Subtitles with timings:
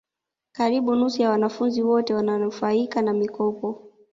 [0.51, 3.87] karibu nusu ya wanafunzi wote wananufaika na mikopo